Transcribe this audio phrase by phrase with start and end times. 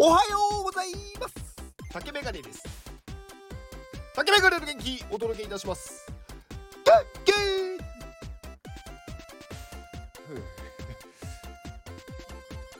[0.00, 1.34] おはようございます。
[1.92, 2.62] 竹メガネです。
[4.14, 6.06] 竹メガネの元気お届けいたします。
[6.84, 7.32] 竹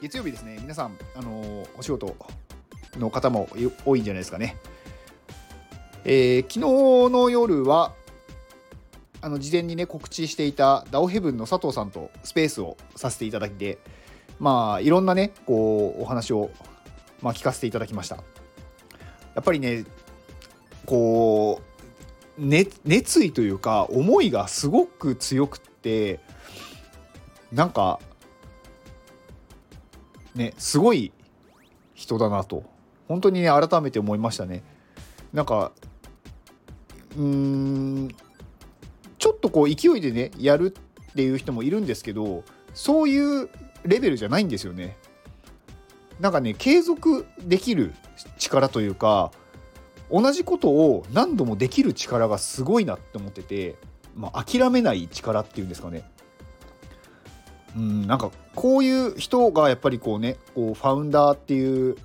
[0.01, 0.59] 月曜日ですね。
[0.61, 2.15] 皆さんあのーお仕事
[2.97, 3.49] の方も
[3.83, 4.55] 多いんじゃないですかね。
[6.05, 6.59] えー昨日
[7.11, 7.91] の夜は
[9.19, 13.77] あの事前にね告知していたダオヘブンの佐藤さんとスペースをさせていただいて
[14.39, 16.49] まあいろんなねこうお話を、
[17.21, 18.15] まあ、聞かせていただきました。
[18.15, 19.85] やっぱりね
[20.85, 21.61] こ
[22.37, 26.19] う、ね、熱意というか思いがすごく強くって
[27.51, 27.99] なんか
[30.35, 31.11] ねすごい
[31.93, 32.63] 人だなと。
[33.07, 34.63] 本当にね改めて思いましたね。
[35.33, 35.71] なんか
[37.17, 38.15] うーん
[39.17, 40.75] ちょっとこう勢いでねやる
[41.11, 43.49] っていう人もいるんですけどそういう
[43.83, 44.97] レベルじゃないんですよね。
[46.19, 47.93] なんかね継続できる
[48.37, 49.31] 力というか
[50.11, 53.75] 同じことを何度もできる力がすごいなって思ってて、
[54.15, 56.03] まあ、諦めない力っていうんですかね。
[57.75, 61.95] うんなんかこういう人がやっぱりこうねこうファウンダーっていう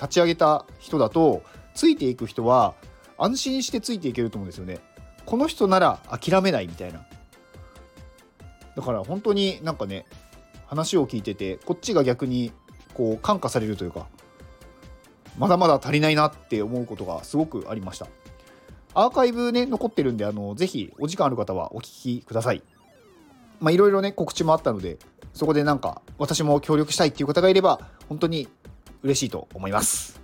[0.00, 1.42] 立ち上げた人だと
[1.74, 2.74] ついていく人は
[3.18, 4.78] 安心してついていけると思うんですよね。
[5.26, 7.04] この人なら諦めないみたいな。
[8.74, 10.06] だから本当になんかね
[10.66, 12.52] 話を聞いててこっちが逆に
[12.94, 14.06] こう感化されるというか
[15.38, 18.06] まだまだ足りないなって思うことがすごくありました。
[18.94, 22.62] アーカイブね残ってるんであのぜひお時間ある方はお聞きください。
[23.60, 24.98] まあいろいろね告知もあったので
[25.32, 28.48] そこでなんか私も協力したいっていう方がいれば本当に
[29.02, 30.20] 嬉しいと思います、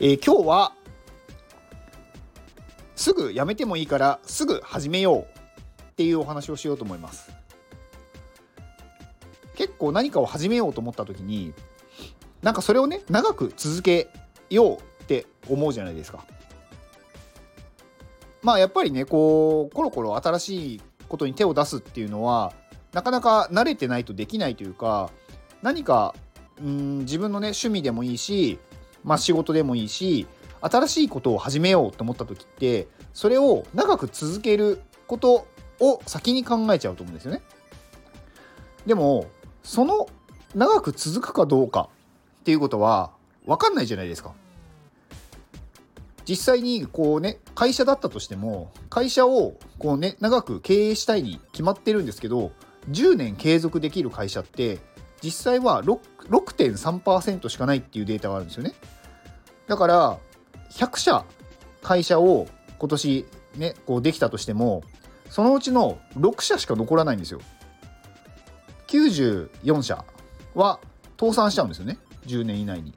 [0.00, 0.72] えー今日は
[2.96, 7.39] すぐやめてもいいからすぐ始めようっていうお話をしようと思います。
[9.60, 11.52] 結構何かを始めようと思った時に
[12.40, 14.08] なんかそれをね長く続け
[14.48, 16.24] ようって思うじゃないですか
[18.40, 20.80] まあやっぱりねこうコロコロ新しい
[21.10, 22.54] ことに手を出すっていうのは
[22.94, 25.10] なかなか慣れてないとできないというか
[25.60, 26.14] 何か
[26.58, 28.58] うん自分のね趣味でもいいし
[29.04, 30.26] まあ仕事でもいいし
[30.62, 35.46] 新しいことを始めようと思った時ってそれを長く続けること
[35.80, 37.42] を先に考えちゃうと思うんですよね。
[38.86, 39.26] でも
[39.62, 40.08] その
[40.54, 41.88] 長く続くかどうか
[42.40, 43.12] っていうことは
[43.46, 44.32] 分かんないじゃないですか。
[46.26, 52.52] 実際にこうね会社だったとしても会社をこうね長く経営したいに決まってるんですけど
[52.90, 54.78] 10年継続できる会社って
[55.22, 58.74] 実際は6.3%しかないっていうデータがあるんですよね。
[59.66, 60.18] だから
[60.72, 61.24] 100社
[61.82, 62.46] 会社を
[62.78, 64.82] 今年ねこうできたとしても
[65.30, 67.40] そのうちの6社しか残らないんですよ。
[68.90, 70.04] 94社
[70.54, 70.80] は
[71.18, 72.92] 倒産しちゃうんですよね10年以内に。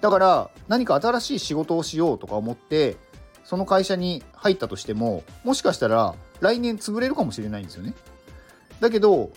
[0.00, 2.96] だから何か新しい仕事をしようとか思って
[3.44, 7.94] その会社に入ったとしてももしかしたら来年潰れるかもしれないんですよね。
[8.78, 9.30] だけど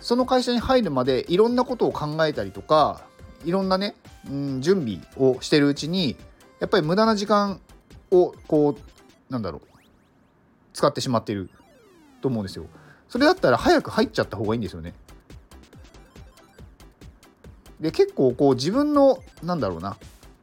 [0.00, 3.02] その会社に入るまでいろんなことを考えたりとか
[3.44, 3.94] いろんなね、
[4.28, 6.16] うん、準備をしてるうちに
[6.58, 7.60] やっぱり無駄な時間
[8.10, 9.68] をこうなんだろう
[10.72, 11.50] 使ってしまってる
[12.20, 12.66] と思うんですよ。
[13.08, 14.94] それだったら早く入っちゃった方がいいんですよね。
[17.80, 19.96] で結構こう自分のなんだろうな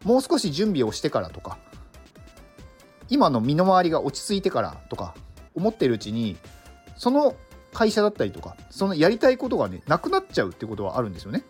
[0.03, 1.57] もう少し準備をしてからとか
[3.09, 5.15] 今の身の回りが落ち着いてからとか
[5.53, 6.37] 思ってるうちに
[6.95, 7.35] その
[7.73, 11.43] 会社だったりとかそのやりたいことがねなくなっちゃうってことはあるんですよね。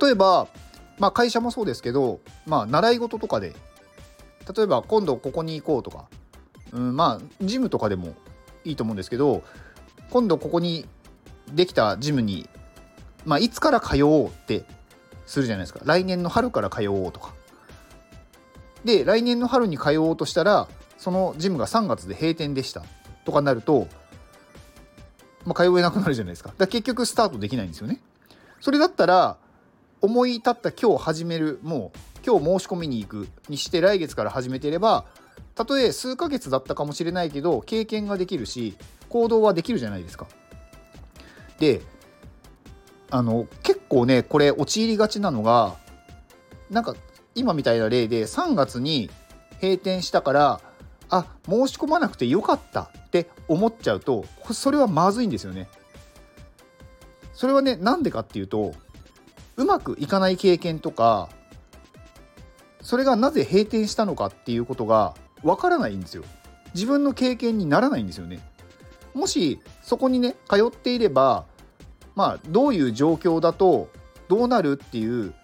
[0.00, 0.46] 例えば、
[0.98, 3.56] まあ、会社もそうですけど、まあ、習い事とかで
[4.54, 6.08] 例えば今度ここに行こうとか、
[6.72, 8.14] うん、まあジムとかでも
[8.64, 9.42] いいと思うんですけど
[10.10, 10.86] 今度ここに
[11.52, 12.48] できたジムに、
[13.24, 14.64] まあ、いつから通おうって
[15.26, 15.80] するじゃないですか。
[15.84, 17.32] 来年の春から通おうとか。
[18.84, 20.66] で来年の春に通おうとしたら
[20.98, 22.82] そのジムが3月で閉店でした
[23.24, 23.86] とかなると、
[25.44, 26.50] まあ、通えなくなるじゃないですか。
[26.56, 28.00] だか結局スタートできないんですよね。
[28.60, 29.36] それだったら
[30.00, 35.06] 思い立った今日始めるもう今日申し込みに行くにして来月から始めてれば
[35.54, 38.76] たとえ数ヶ月だったかもしれないけど経験ができるし
[39.10, 40.26] 行動はできるじゃないですか。
[41.58, 41.82] で
[43.10, 45.76] あの結構ねこれ陥りがちなのが
[46.70, 46.94] なんか
[47.34, 49.10] 今みたいな例で3月に
[49.60, 50.60] 閉店したから
[51.10, 55.68] あ申し込まなくてよかったって思っちゃうとそれはまずいんですよね。
[57.34, 58.74] それはねなんでかっていうと
[59.56, 61.28] うまくいかない経験とか
[62.80, 66.24] それがなぜ閉店したのかっていうことがわからないんですよ。
[66.74, 68.40] 自分の経験にならないんですよね。
[69.14, 71.46] もしそこにね通っていれば
[72.14, 73.88] まあどういう状況だと
[74.28, 75.34] どうなるっていう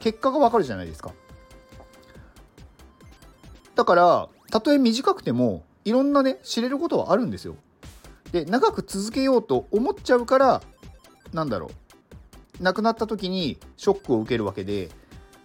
[0.00, 1.12] 結果がわかるじゃないですか。
[3.74, 7.56] だからたとえ短くてもいろんなね知れることはあるんですよ。
[8.32, 10.62] で長く続けようと思っちゃうから
[11.32, 11.70] なんだろ
[12.60, 12.62] う。
[12.62, 14.90] 亡くなった時にショックを受けるわけで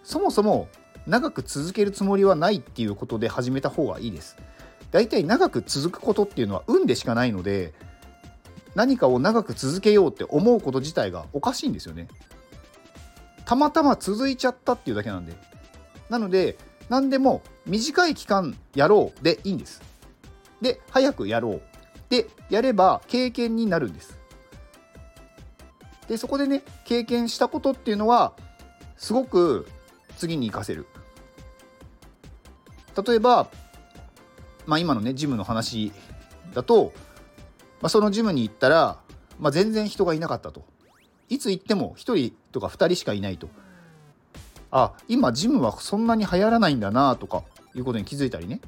[0.03, 0.67] そもそも
[1.07, 4.35] 長く続けるつもりはないっていうことで始めた方がいいです。
[4.91, 7.73] 大体長く続くことっていうのは運でしかないので
[8.75, 12.07] 何かを長く続けようって思うこと自体がおかしいんですよね。
[13.45, 15.33] たまたま続いちゃったっていうだけなんで。
[16.09, 16.57] なので
[16.89, 19.81] 何でも短い期間やろうでいいんです。
[20.61, 21.61] で早くやろう
[22.09, 24.17] でやれば経験になるんです。
[26.07, 28.33] でそこでね経験したことっていうのは
[28.95, 29.67] すごく
[30.17, 30.85] 次に活かせる。
[33.05, 33.47] 例えば、
[34.67, 35.91] まあ、今のねジムの話
[36.53, 36.93] だと、
[37.81, 38.99] まあ、そのジムに行ったら、
[39.39, 40.63] まあ、全然人がいなかったと。
[41.29, 43.49] いつ行っても1人とか2人しかいないと。
[44.69, 47.43] あ今ジムはそんなに流行らないんだなとか
[47.73, 48.61] いうことに気づいたりね。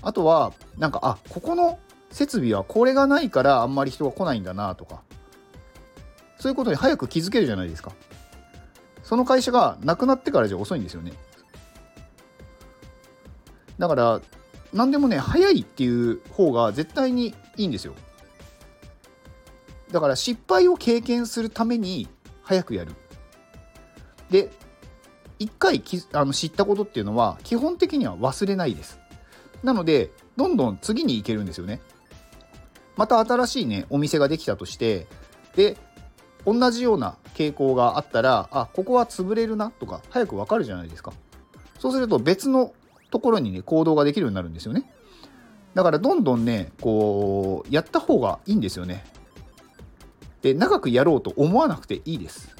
[0.00, 1.78] あとはなんかあここの
[2.10, 5.02] 設備はこれがないからあんまり人が来ないんだなとか。
[6.38, 7.92] そういうことに早く気づけるじゃないですか。
[9.02, 11.12] その会社がなくなってからじゃ遅いんですよね。
[13.78, 14.20] だから
[14.72, 17.94] 何でもね早いっていう方が絶対にいいんですよ。
[19.90, 22.08] だから失敗を経験するために
[22.42, 22.92] 早くやる。
[24.30, 24.50] で
[25.38, 28.98] 一回きあの知ったことっていうのは基本的には忘れないです。
[29.62, 31.80] なのでどんどん次に行けるんですよね。
[32.96, 35.06] また新しいねお店ができたとして
[35.54, 35.76] で
[36.46, 41.12] 同じような傾向があったらあここは潰れるなとか早くわかるじゃないですか。
[41.78, 42.72] そうすると別の
[43.12, 44.90] ところにね行動ができるようになるんですよね。
[45.74, 49.04] だからどんどんねこうやった方がいいんですよね。
[50.40, 52.56] で長くやろうと思わなくていいです。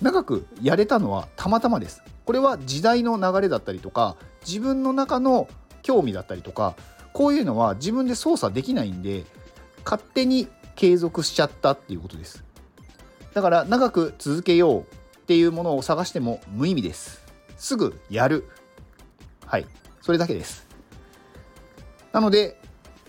[0.00, 2.02] 長くやれたのはたまたまです。
[2.24, 5.48] これは時代の流れだったりとか自分の中の
[5.82, 6.76] 興味だったりとか
[7.12, 9.24] こういうのは自分で操作できないんで
[9.84, 12.44] 勝手に継続しちゃったっていうことです。
[13.34, 14.84] だから長く続けようっ
[15.26, 17.22] ていうものを探しても無意味です。
[17.56, 18.48] すぐやる。
[19.52, 19.66] はい。
[20.00, 20.66] それだけです。
[22.10, 22.58] なので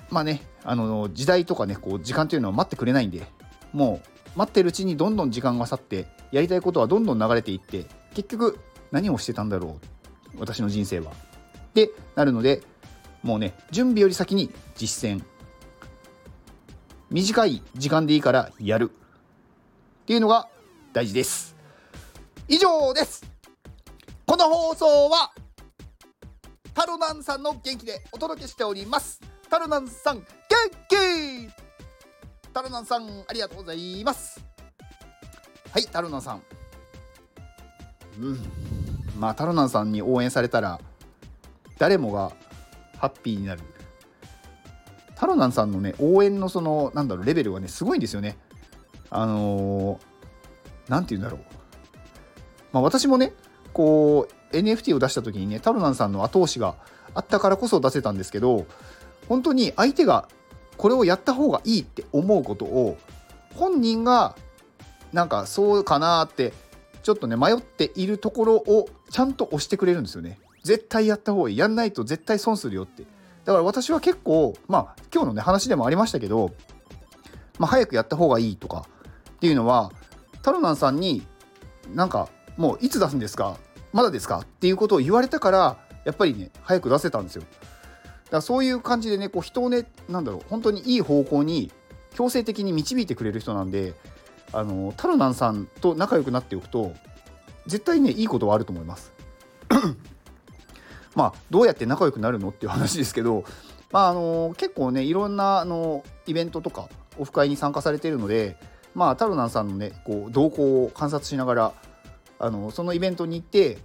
[0.10, 3.24] まあねあの時代とかねこう時間というのは待ってくれないんで
[3.72, 4.01] も
[4.36, 8.60] う待ってるうちにどんどん時間が去ってやりたいことはどんどん流れていって結局
[8.92, 9.80] 何をしてたんだろ
[10.36, 11.13] う私の人生は。
[11.13, 12.62] ってなるので
[13.24, 15.24] もうね準備より先に実践。
[17.10, 18.92] 短い時間でいいからやる。
[18.92, 20.50] っていうのが
[20.92, 21.56] 大事です。
[22.50, 23.24] 以上です。
[24.25, 25.31] この放送は
[26.74, 29.22] タロナンさんの元気でお届けしております。
[29.50, 30.25] タロナンさん元
[30.90, 30.96] 気！
[32.52, 34.44] タロナンさんありがとうございます。
[35.72, 36.42] はいタロナンさん。
[38.20, 38.40] うん。
[39.20, 40.80] まあタロナンさんに応援されたら
[41.78, 42.31] 誰もが
[42.98, 43.62] ハッピーになる。
[45.16, 48.38] タロナンさんのね応援のそのなんだろうレベルはねすごいんですよね。
[49.12, 50.00] あの
[50.90, 51.46] 何、ー、て言うんだろう。
[52.72, 53.34] まあ私もね
[53.74, 56.76] こう NFT を出した時にねタロナンさんの後押しが
[57.14, 58.66] あったからこそ出せたんですけど
[59.28, 60.28] 本当に相手が
[60.78, 62.98] これをやった方がいいって思うことを
[63.56, 64.36] 本人が
[65.12, 66.54] なんかそうかなって
[67.04, 70.40] ちょっとね迷っているところをちゃんと押してくれるんですよね。
[70.64, 73.04] 絶対やった方がいいやんないと絶対損するよって。
[73.45, 76.52] だから私は結構まあ今日のね話でもありましたけど、
[77.60, 78.88] まあ、早くやった方がいいとか
[79.31, 79.92] っていうのは
[80.42, 81.28] タロナンさんに
[81.94, 83.57] なんかもういつ出すんですか
[83.94, 84.40] まだですか？
[84.40, 87.44] っていうことを言われたからやっぱりね早く出せたんですよ。
[87.44, 91.71] だからそういう感じでねこう人をねなんだろう本当にいい方向に
[92.16, 93.94] 強制的に導いてくれる人なんで
[94.52, 96.94] あのタロナンさんと仲良くなっておくと
[97.68, 99.14] 絶対ねいいことはあると思います。
[101.16, 103.44] まあどうやって仲良くなるのっていう話ですけど
[103.92, 108.57] まああの結構ねいろんなあのイベントとかオフ会に参加されているので
[108.95, 111.73] まあタロナンさんのねこう動向を観察しながら
[112.44, 113.78] あのそのイベントに行って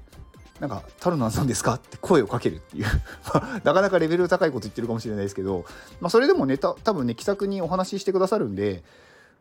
[0.58, 2.86] なんか「タロナンさんですか?」って声をかけるっていう
[3.62, 5.64] なかなかレベル高いこと言ってるかもしれないですけど、
[6.00, 8.82] まあ、それでもねた多分ね気さくにお話ししてくださるんで、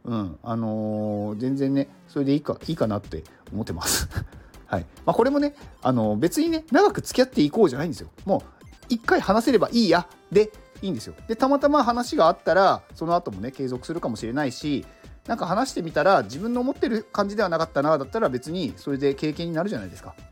[0.05, 4.07] うんあのー、全然ねそれでいいかいいかなって思ってます。
[4.67, 8.09] はいまあ、これもね、あのー、別にね長く付き合っていこうじゃないんですよ。
[8.25, 11.15] もう一回話せればいいやでいいんですよ。
[11.27, 14.85] でたまたま話があったらその後もね継続するかもしれないし
[15.27, 20.15] なんか話してみたら自分の思ってる感じではなかったなだったら別にそれで経験になるじゃないですか。
[20.17, 20.23] だ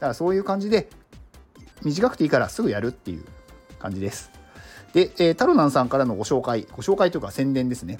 [0.00, 0.88] からそういう感じで
[1.82, 3.24] 短くていいからすぐやるっていう
[3.78, 4.30] 感じです。
[4.92, 6.66] で、えー、タロナンさんからのご紹介。
[6.72, 7.98] ご紹介というか宣伝ですね。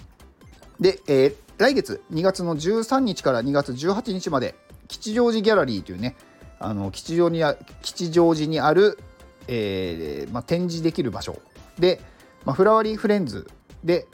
[0.80, 4.54] で、えー、来月2月の13日から2月18日まで
[4.88, 6.16] 吉祥寺ギャラリーというね
[6.58, 8.98] あの吉祥あ吉祥寺にある、
[9.46, 11.38] えーまあ、展示できる場所。
[11.78, 12.00] で、
[12.44, 13.48] まあ、フラワリーフレンズ
[13.84, 14.06] で、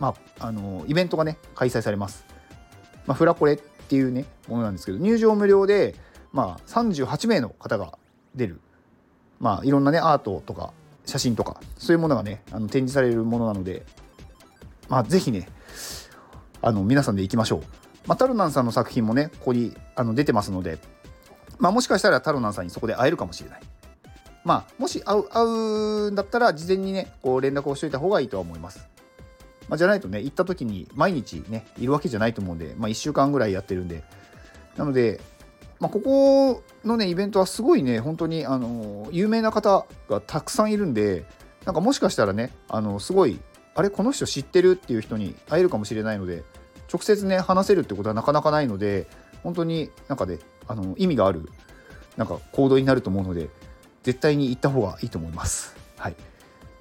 [0.00, 2.24] まあ、あのイベントがね開催されます。
[3.06, 5.94] まあ、フラコレっていうねものなんですけど入場無料で、
[6.32, 7.98] まあ、38名の方が
[8.34, 8.60] 出る、
[9.40, 10.72] まあ、いろんなねアートとか
[11.06, 13.84] 写真とかそういうものがねあの展示されるものなので、
[14.88, 15.48] まあ、ぜひね
[16.60, 17.62] あの皆さんで行きましょう。
[18.06, 20.78] まあ、タルナンさんの作品もねここにあの出てますので、
[21.58, 23.60] まあ、もしかしたらタルナンさんにそこで会えるかもしれない。
[24.44, 28.86] まあ、もし会う会うんだったら事前にねこう連絡をしといた方がいいとは思います。
[29.68, 34.02] まあ、じゃないとね行った時に毎日ねいるわけじゃないと思うんで、まあ、1週間ぐらいやってるんで
[34.76, 35.20] なので、
[35.80, 41.24] まあ、ここのねイベントはすごいね本当にあの有名な方がたくさんいるんで
[41.64, 43.38] なんかもしかしたらねあのすごい
[43.74, 46.42] あれこの人知ってるっていう人に会えるかもしれないので
[46.92, 49.06] 直接ね話せるってことはなかなかないので
[49.42, 51.48] 本当になんか、ね、あの意味がある
[52.16, 53.50] なんか行動になると思うので
[54.02, 55.76] 絶対に行った方がいいと思います。
[55.96, 56.16] はい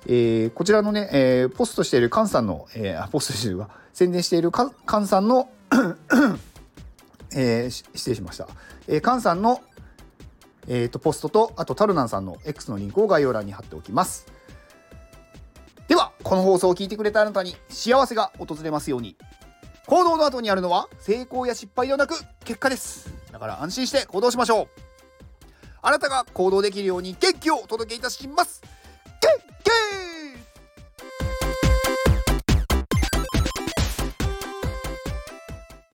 [0.05, 5.49] えー、こちらのね、えー、ポストしている菅さんの、えー、ポストしているが宣伝している菅さんの
[7.35, 8.47] えー、失礼しました、
[8.87, 9.61] えー、菅さんの、
[10.67, 14.25] えーと、ポストとあとタルナンさんの X のリンクを概要欄に貼っておきます。
[15.87, 19.15] ではこの放送を聞いてくれたあなたに幸せが訪れますように。
[19.85, 23.13] 行動の後にあるのは成功や失敗ではなく結果です。
[23.31, 24.67] だから安心して行動しましょう。
[25.81, 28.61] あなたが行動できるように元気をお届けいたします。